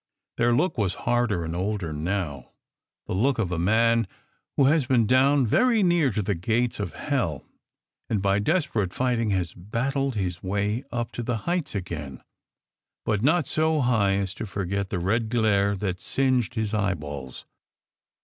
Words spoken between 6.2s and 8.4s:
the gates of hell, and by